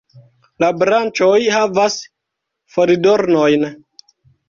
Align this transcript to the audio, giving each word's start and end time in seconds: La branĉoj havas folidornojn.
La 0.63 0.69
branĉoj 0.83 1.35
havas 1.57 2.01
folidornojn. 2.79 3.73